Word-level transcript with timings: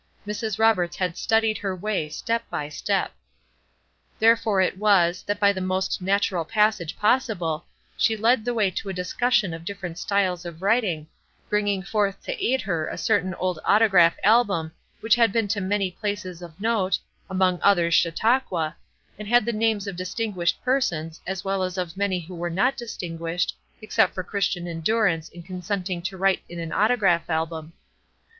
Mrs. 0.25 0.57
Roberts 0.57 0.95
had 0.95 1.15
studied 1.15 1.59
her 1.59 1.75
way 1.75 2.09
step 2.09 2.43
by 2.49 2.69
step. 2.69 3.11
Therefore 4.17 4.59
it 4.59 4.79
was, 4.79 5.21
that 5.27 5.39
by 5.39 5.53
the 5.53 5.61
most 5.61 6.01
natural 6.01 6.43
passage 6.43 6.97
possible, 6.97 7.67
she 7.97 8.17
led 8.17 8.43
the 8.43 8.55
way 8.55 8.71
to 8.71 8.89
a 8.89 8.93
discussion 8.93 9.53
of 9.53 9.63
different 9.63 9.99
styles 9.99 10.43
of 10.43 10.63
writing, 10.63 11.05
bringing 11.51 11.83
forth 11.83 12.19
to 12.23 12.43
aid 12.43 12.61
her 12.61 12.87
a 12.87 12.97
certain 12.97 13.35
old 13.35 13.59
autograph 13.63 14.15
album 14.23 14.71
which 15.01 15.13
had 15.13 15.31
been 15.31 15.47
to 15.49 15.61
many 15.61 15.91
places 15.91 16.41
of 16.41 16.59
note, 16.59 16.97
among 17.29 17.59
others 17.61 17.93
Chautauqua, 17.93 18.75
and 19.19 19.27
had 19.27 19.45
the 19.45 19.53
names 19.53 19.85
of 19.85 19.95
distinguished 19.95 20.63
persons, 20.63 21.21
as 21.27 21.45
well 21.45 21.61
as 21.61 21.77
of 21.77 21.95
many 21.95 22.19
who 22.19 22.33
were 22.33 22.49
not 22.49 22.75
distinguished, 22.75 23.55
except 23.83 24.15
for 24.15 24.23
Christian 24.23 24.67
endurance 24.67 25.29
in 25.29 25.43
consenting 25.43 26.01
to 26.01 26.17
write 26.17 26.41
in 26.49 26.57
an 26.57 26.73
autograph 26.73 27.29
album. 27.29 27.73